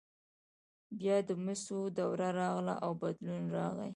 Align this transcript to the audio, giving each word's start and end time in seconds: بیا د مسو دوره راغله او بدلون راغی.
بیا 0.99 1.15
د 1.27 1.31
مسو 1.45 1.79
دوره 1.99 2.27
راغله 2.39 2.75
او 2.85 2.91
بدلون 3.01 3.43
راغی. 3.57 3.89